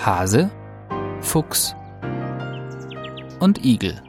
Hase, 0.00 0.48
Fuchs 1.20 1.74
und 3.40 3.64
Igel. 3.64 4.00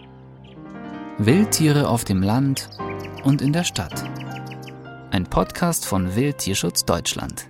Wildtiere 1.17 1.89
auf 1.89 2.05
dem 2.05 2.21
Land 2.21 2.69
und 3.23 3.41
in 3.41 3.53
der 3.53 3.63
Stadt. 3.63 4.03
Ein 5.09 5.25
Podcast 5.25 5.87
von 5.87 6.15
Wildtierschutz 6.15 6.85
Deutschland. 6.85 7.49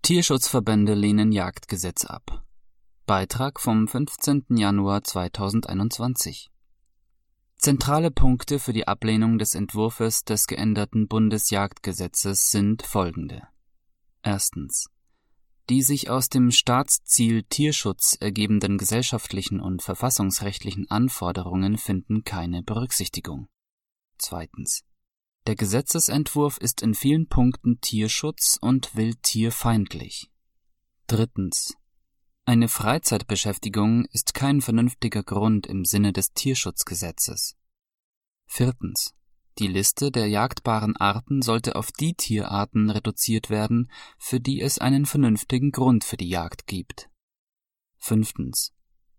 Tierschutzverbände 0.00 0.94
lehnen 0.94 1.32
Jagdgesetz 1.32 2.06
ab. 2.06 2.44
Beitrag 3.04 3.60
vom 3.60 3.86
15. 3.88 4.46
Januar 4.56 5.04
2021. 5.04 6.50
Zentrale 7.58 8.10
Punkte 8.10 8.58
für 8.58 8.72
die 8.72 8.88
Ablehnung 8.88 9.38
des 9.38 9.54
Entwurfs 9.54 10.24
des 10.24 10.46
geänderten 10.46 11.08
Bundesjagdgesetzes 11.08 12.50
sind 12.50 12.82
folgende. 12.82 13.42
Erstens 14.22 14.86
die 15.68 15.82
sich 15.82 16.10
aus 16.10 16.28
dem 16.28 16.50
Staatsziel 16.50 17.44
Tierschutz 17.44 18.16
ergebenden 18.20 18.78
gesellschaftlichen 18.78 19.60
und 19.60 19.82
verfassungsrechtlichen 19.82 20.90
Anforderungen 20.90 21.78
finden 21.78 22.24
keine 22.24 22.62
Berücksichtigung. 22.62 23.48
Zweitens. 24.18 24.84
Der 25.46 25.56
Gesetzesentwurf 25.56 26.58
ist 26.58 26.82
in 26.82 26.94
vielen 26.94 27.28
Punkten 27.28 27.80
Tierschutz 27.80 28.58
und 28.60 28.94
wildtierfeindlich. 28.94 30.30
Drittens. 31.08 31.76
Eine 32.44 32.68
Freizeitbeschäftigung 32.68 34.04
ist 34.06 34.34
kein 34.34 34.60
vernünftiger 34.60 35.22
Grund 35.22 35.66
im 35.66 35.84
Sinne 35.84 36.12
des 36.12 36.32
Tierschutzgesetzes. 36.32 37.56
Viertens. 38.46 39.14
Die 39.58 39.66
Liste 39.66 40.10
der 40.10 40.28
jagdbaren 40.28 40.96
Arten 40.96 41.42
sollte 41.42 41.76
auf 41.76 41.92
die 41.92 42.14
Tierarten 42.14 42.90
reduziert 42.90 43.50
werden, 43.50 43.90
für 44.18 44.40
die 44.40 44.60
es 44.60 44.78
einen 44.78 45.04
vernünftigen 45.04 45.72
Grund 45.72 46.04
für 46.04 46.16
die 46.16 46.28
Jagd 46.28 46.66
gibt. 46.66 47.10
Fünftens. 47.98 48.72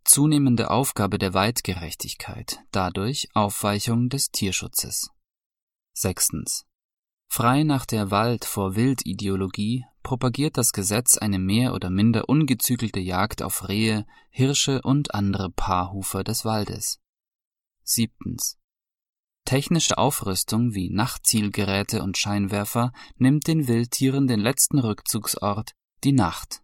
Zunehmende 0.03 0.69
Aufgabe 0.69 1.17
der 1.17 1.33
Weitgerechtigkeit, 1.33 2.59
dadurch 2.71 3.29
Aufweichung 3.33 4.09
des 4.09 4.31
Tierschutzes. 4.31 5.11
Sechstens. 5.93 6.65
Frei 7.27 7.63
nach 7.63 7.85
der 7.85 8.11
Wald 8.11 8.45
vor 8.45 8.75
Wild-Ideologie 8.75 9.85
propagiert 10.03 10.57
das 10.57 10.73
Gesetz 10.73 11.17
eine 11.17 11.39
mehr 11.39 11.73
oder 11.73 11.89
minder 11.89 12.27
ungezügelte 12.27 12.99
Jagd 12.99 13.41
auf 13.41 13.69
Rehe, 13.69 14.05
Hirsche 14.29 14.81
und 14.81 15.15
andere 15.15 15.49
Paarhufer 15.49 16.23
des 16.23 16.43
Waldes. 16.43 16.99
Siebtens. 17.83 18.57
Technische 19.45 19.97
Aufrüstung 19.97 20.73
wie 20.73 20.89
Nachtzielgeräte 20.89 22.01
und 22.01 22.17
Scheinwerfer 22.17 22.91
nimmt 23.17 23.47
den 23.47 23.67
Wildtieren 23.67 24.27
den 24.27 24.39
letzten 24.39 24.79
Rückzugsort, 24.79 25.71
die 26.03 26.13
Nacht. 26.13 26.61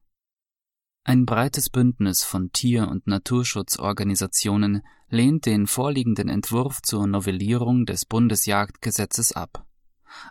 Ein 1.04 1.26
breites 1.26 1.70
Bündnis 1.70 2.24
von 2.24 2.52
Tier- 2.52 2.88
und 2.88 3.08
Naturschutzorganisationen 3.08 4.82
lehnt 5.10 5.46
den 5.46 5.68
vorliegenden 5.68 6.30
Entwurf 6.30 6.82
zur 6.82 7.08
Novellierung 7.08 7.86
des 7.86 8.06
Bundesjagdgesetzes 8.06 9.34
ab. 9.34 9.66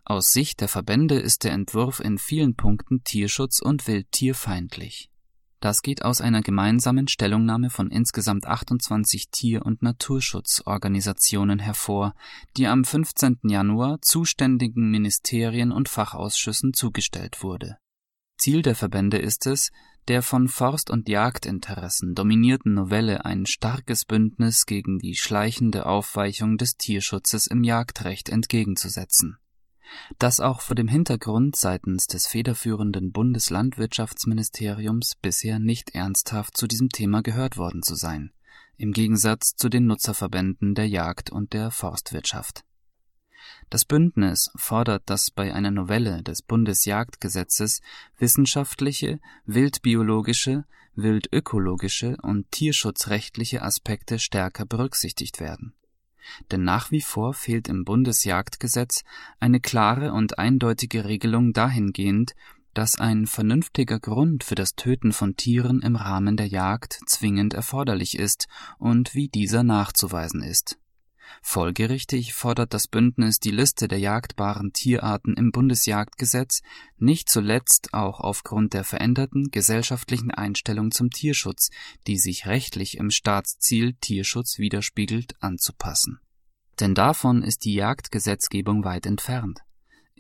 Aus 0.05 0.33
Sicht 0.33 0.61
der 0.61 0.69
Verbände 0.69 1.19
ist 1.19 1.45
der 1.45 1.53
Entwurf 1.53 2.01
in 2.01 2.19
vielen 2.19 2.55
Punkten 2.55 3.03
tierschutz- 3.05 3.61
und 3.61 3.87
wildtierfeindlich 3.87 5.11
das 5.61 5.83
geht 5.83 6.03
aus 6.03 6.21
einer 6.21 6.41
gemeinsamen 6.41 7.09
Stellungnahme 7.09 7.71
von 7.71 7.91
insgesamt 7.91 8.47
28 8.47 9.31
Tier- 9.31 9.67
und 9.67 9.83
Naturschutzorganisationen 9.83 11.59
hervor, 11.59 12.15
die 12.57 12.67
am 12.67 12.85
15. 12.85 13.39
Januar 13.45 14.01
zuständigen 14.01 14.91
Ministerien 14.91 15.73
und 15.73 15.89
Fachausschüssen 15.89 16.75
zugestellt 16.75 17.43
wurde. 17.43 17.79
Ziel 18.39 18.63
der 18.63 18.77
Verbände 18.77 19.19
ist 19.19 19.47
es, 19.47 19.71
der 20.07 20.23
von 20.23 20.49
Forst- 20.49 20.91
und 20.91 21.09
Jagdinteressen 21.09 22.15
dominierten 22.15 22.75
Novelle 22.75 23.25
ein 23.25 23.45
starkes 23.45 24.05
Bündnis 24.05 24.65
gegen 24.65 24.99
die 24.99 25.17
schleichende 25.17 25.87
Aufweichung 25.87 26.57
des 26.57 26.77
Tierschutzes 26.77 27.47
im 27.47 27.65
Jagdrecht 27.65 28.29
entgegenzusetzen 28.29 29.39
das 30.19 30.41
auch 30.41 30.61
vor 30.61 30.75
dem 30.75 30.89
Hintergrund 30.89 31.57
seitens 31.57 32.07
des 32.07 32.27
federführenden 32.27 33.13
Bundeslandwirtschaftsministeriums 33.13 35.17
bisher 35.21 35.59
nicht 35.59 35.95
ernsthaft 35.95 36.57
zu 36.57 36.67
diesem 36.67 36.89
Thema 36.89 37.23
gehört 37.23 37.57
worden 37.57 37.83
zu 37.83 37.95
sein, 37.95 38.33
im 38.77 38.93
Gegensatz 38.93 39.55
zu 39.57 39.69
den 39.69 39.87
Nutzerverbänden 39.87 40.75
der 40.75 40.89
Jagd 40.89 41.31
und 41.31 41.53
der 41.53 41.71
Forstwirtschaft. 41.71 42.65
Das 43.71 43.85
Bündnis 43.85 44.51
fordert, 44.57 45.03
dass 45.07 45.31
bei 45.31 45.55
einer 45.55 45.71
Novelle 45.71 46.23
des 46.23 46.43
Bundesjagdgesetzes 46.43 47.81
wissenschaftliche, 48.19 49.21
wildbiologische, 49.45 50.65
wildökologische 50.95 52.17
und 52.23 52.51
tierschutzrechtliche 52.51 53.63
Aspekte 53.63 54.19
stärker 54.19 54.67
berücksichtigt 54.67 55.39
werden 55.39 55.75
denn 56.51 56.65
nach 56.65 56.91
wie 56.91 57.01
vor 57.01 57.35
fehlt 57.35 57.69
im 57.69 57.85
Bundesjagdgesetz 57.85 59.05
eine 59.41 59.61
klare 59.61 60.13
und 60.13 60.39
eindeutige 60.39 61.05
Regelung 61.05 61.53
dahingehend, 61.53 62.35
dass 62.75 62.99
ein 62.99 63.27
vernünftiger 63.27 63.99
Grund 63.99 64.45
für 64.45 64.55
das 64.55 64.75
Töten 64.75 65.13
von 65.13 65.37
Tieren 65.37 65.83
im 65.83 65.97
Rahmen 65.97 66.37
der 66.37 66.47
Jagd 66.47 67.01
zwingend 67.07 67.55
erforderlich 67.55 68.19
ist 68.19 68.47
und 68.79 69.15
wie 69.15 69.29
dieser 69.29 69.63
nachzuweisen 69.63 70.43
ist. 70.43 70.79
Folgerichtig 71.43 72.35
fordert 72.35 72.75
das 72.75 72.89
Bündnis 72.89 73.41
die 73.41 73.51
Liste 73.51 73.89
der 73.89 73.99
jagdbaren 73.99 74.73
Tierarten 74.73 75.35
im 75.35 75.51
Bundesjagdgesetz 75.51 76.63
nicht 76.97 77.29
zuletzt 77.29 77.95
auch 77.95 78.21
aufgrund 78.21 78.75
der 78.75 78.85
veränderten 78.85 79.51
gesellschaftlichen 79.51 80.31
Einstellung 80.31 80.91
zum 80.91 81.11
Tierschutz, 81.11 81.71
die 82.07 82.19
sich 82.19 82.47
rechtlich 82.47 82.97
im 82.97 83.11
Staatsziel 83.11 83.95
Tierschutz 84.01 84.59
widerspiegelt, 84.59 85.35
anzupassen 85.41 86.21
denn 86.81 86.95
davon 86.95 87.43
ist 87.43 87.65
die 87.65 87.75
Jagdgesetzgebung 87.75 88.85
weit 88.85 89.07
entfernt. 89.07 89.61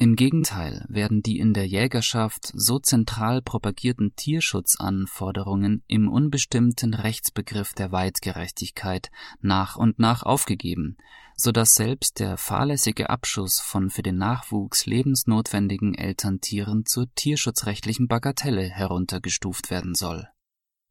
Im 0.00 0.14
Gegenteil 0.14 0.86
werden 0.88 1.22
die 1.22 1.40
in 1.40 1.54
der 1.54 1.66
Jägerschaft 1.66 2.52
so 2.54 2.78
zentral 2.78 3.42
propagierten 3.42 4.14
Tierschutzanforderungen 4.14 5.82
im 5.88 6.08
unbestimmten 6.08 6.94
Rechtsbegriff 6.94 7.74
der 7.74 7.90
Weitgerechtigkeit 7.90 9.10
nach 9.40 9.74
und 9.74 9.98
nach 9.98 10.22
aufgegeben, 10.22 10.98
so 11.34 11.50
dass 11.50 11.74
selbst 11.74 12.20
der 12.20 12.36
fahrlässige 12.36 13.10
Abschuss 13.10 13.58
von 13.58 13.90
für 13.90 14.02
den 14.02 14.18
Nachwuchs 14.18 14.86
lebensnotwendigen 14.86 15.96
Elterntieren 15.96 16.86
zur 16.86 17.12
tierschutzrechtlichen 17.16 18.06
Bagatelle 18.06 18.68
heruntergestuft 18.68 19.68
werden 19.68 19.96
soll. 19.96 20.28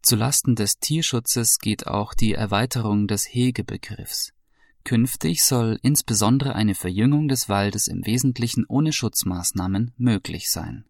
Zulasten 0.02 0.56
des 0.56 0.80
Tierschutzes 0.80 1.60
geht 1.60 1.88
auch 1.88 2.14
die 2.14 2.34
Erweiterung 2.34 3.08
des 3.08 3.24
Hegebegriffs. 3.24 4.34
Künftig 4.88 5.44
soll 5.44 5.80
insbesondere 5.82 6.56
eine 6.56 6.74
Verjüngung 6.74 7.28
des 7.28 7.50
Waldes 7.50 7.90
im 7.90 8.06
Wesentlichen 8.06 8.64
ohne 8.70 8.94
Schutzmaßnahmen 8.94 9.92
möglich 9.98 10.50
sein. 10.50 10.86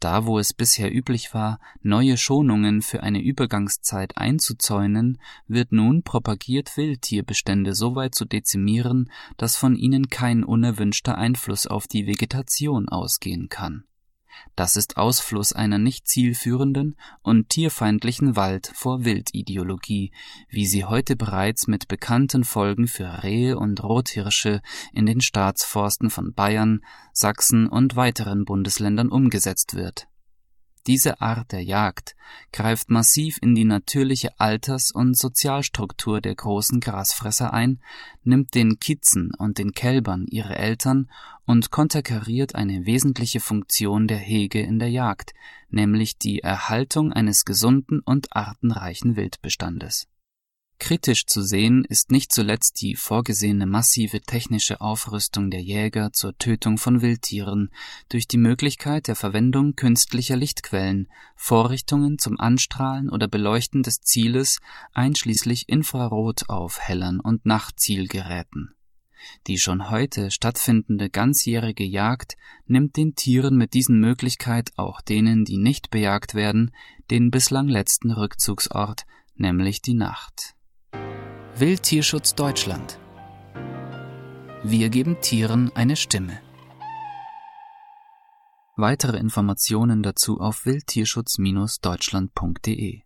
Da 0.00 0.24
wo 0.24 0.38
es 0.38 0.54
bisher 0.54 0.90
üblich 0.90 1.34
war, 1.34 1.60
neue 1.82 2.16
Schonungen 2.16 2.80
für 2.80 3.02
eine 3.02 3.20
Übergangszeit 3.20 4.16
einzuzäunen, 4.16 5.20
wird 5.46 5.70
nun 5.70 6.02
propagiert, 6.02 6.78
Wildtierbestände 6.78 7.74
so 7.74 7.94
weit 7.94 8.14
zu 8.14 8.24
dezimieren, 8.24 9.10
dass 9.36 9.54
von 9.54 9.76
ihnen 9.76 10.08
kein 10.08 10.42
unerwünschter 10.42 11.18
Einfluss 11.18 11.66
auf 11.66 11.86
die 11.86 12.06
Vegetation 12.06 12.88
ausgehen 12.88 13.50
kann 13.50 13.84
das 14.56 14.76
ist 14.76 14.96
Ausfluss 14.96 15.52
einer 15.52 15.78
nicht 15.78 16.06
zielführenden 16.08 16.96
und 17.22 17.48
tierfeindlichen 17.48 18.36
Wald 18.36 18.70
vor 18.74 19.04
Wildideologie, 19.04 20.12
wie 20.48 20.66
sie 20.66 20.84
heute 20.84 21.16
bereits 21.16 21.66
mit 21.66 21.88
bekannten 21.88 22.44
Folgen 22.44 22.86
für 22.86 23.22
Rehe 23.22 23.58
und 23.58 23.82
Rothirsche 23.82 24.62
in 24.92 25.06
den 25.06 25.20
Staatsforsten 25.20 26.10
von 26.10 26.34
Bayern, 26.34 26.80
Sachsen 27.12 27.68
und 27.68 27.96
weiteren 27.96 28.44
Bundesländern 28.44 29.08
umgesetzt 29.08 29.74
wird 29.74 30.08
diese 30.86 31.20
Art 31.20 31.52
der 31.52 31.62
Jagd 31.62 32.14
greift 32.52 32.90
massiv 32.90 33.38
in 33.40 33.54
die 33.54 33.64
natürliche 33.64 34.38
Alters- 34.38 34.90
und 34.90 35.16
Sozialstruktur 35.16 36.20
der 36.20 36.34
großen 36.34 36.80
Grasfresser 36.80 37.52
ein, 37.52 37.80
nimmt 38.22 38.54
den 38.54 38.78
Kitzen 38.78 39.32
und 39.38 39.58
den 39.58 39.72
Kälbern 39.72 40.26
ihre 40.28 40.56
Eltern 40.56 41.10
und 41.46 41.70
konterkariert 41.70 42.54
eine 42.54 42.86
wesentliche 42.86 43.40
Funktion 43.40 44.08
der 44.08 44.18
Hege 44.18 44.60
in 44.60 44.78
der 44.78 44.90
Jagd, 44.90 45.32
nämlich 45.70 46.18
die 46.18 46.40
Erhaltung 46.40 47.12
eines 47.12 47.44
gesunden 47.44 48.00
und 48.00 48.34
artenreichen 48.34 49.16
Wildbestandes 49.16 50.06
Kritisch 50.78 51.26
zu 51.26 51.42
sehen 51.42 51.84
ist 51.88 52.10
nicht 52.10 52.32
zuletzt 52.32 52.82
die 52.82 52.94
vorgesehene 52.94 53.64
massive 53.64 54.20
technische 54.20 54.80
Aufrüstung 54.80 55.50
der 55.50 55.62
Jäger 55.62 56.12
zur 56.12 56.36
Tötung 56.36 56.78
von 56.78 57.00
Wildtieren 57.00 57.70
durch 58.08 58.28
die 58.28 58.36
Möglichkeit 58.36 59.08
der 59.08 59.16
Verwendung 59.16 59.76
künstlicher 59.76 60.36
Lichtquellen, 60.36 61.08
Vorrichtungen 61.36 62.18
zum 62.18 62.38
Anstrahlen 62.38 63.08
oder 63.08 63.28
Beleuchten 63.28 63.82
des 63.82 64.00
Zieles 64.00 64.58
einschließlich 64.92 65.68
Infrarot 65.68 66.50
auf 66.50 66.78
Hellern 66.80 67.20
und 67.20 67.46
Nachtzielgeräten. 67.46 68.74
Die 69.46 69.58
schon 69.58 69.88
heute 69.88 70.30
stattfindende 70.30 71.08
ganzjährige 71.08 71.84
Jagd 71.84 72.36
nimmt 72.66 72.96
den 72.96 73.14
Tieren 73.14 73.56
mit 73.56 73.72
diesen 73.72 73.98
Möglichkeit 73.98 74.72
auch 74.76 75.00
denen, 75.00 75.46
die 75.46 75.56
nicht 75.56 75.90
bejagt 75.90 76.34
werden, 76.34 76.72
den 77.10 77.30
bislang 77.30 77.68
letzten 77.68 78.10
Rückzugsort, 78.10 79.06
nämlich 79.34 79.80
die 79.80 79.94
Nacht. 79.94 80.54
Wildtierschutz 81.56 82.34
Deutschland. 82.34 82.98
Wir 84.64 84.88
geben 84.88 85.20
Tieren 85.20 85.70
eine 85.76 85.94
Stimme. 85.94 86.40
Weitere 88.74 89.18
Informationen 89.18 90.02
dazu 90.02 90.40
auf 90.40 90.66
wildtierschutz-deutschland.de 90.66 93.03